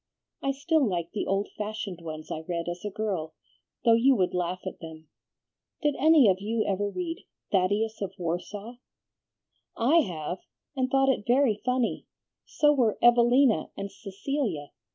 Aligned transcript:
I 0.41 0.49
still 0.51 0.83
like 0.83 1.11
the 1.11 1.27
old 1.27 1.49
fashioned 1.59 1.99
ones 2.01 2.31
I 2.31 2.39
read 2.47 2.67
as 2.67 2.83
a 2.83 2.89
girl, 2.89 3.35
though 3.85 3.93
you 3.93 4.15
would 4.15 4.33
laugh 4.33 4.61
at 4.65 4.79
them. 4.79 5.09
Did 5.83 5.93
any 5.99 6.27
of 6.27 6.37
you 6.41 6.65
ever 6.67 6.89
read 6.89 7.17
'Thaddeus 7.51 8.01
of 8.01 8.11
Warsaw'?" 8.17 8.77
"I 9.77 9.97
have, 9.97 10.39
and 10.75 10.89
thought 10.89 11.09
it 11.09 11.27
very 11.27 11.61
funny; 11.63 12.07
so 12.47 12.73
were 12.73 12.97
'Evelina' 12.99 13.69
and 13.77 13.91
'Cecilia.' 13.91 14.71